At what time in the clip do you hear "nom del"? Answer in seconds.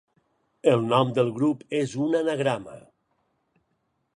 0.93-1.29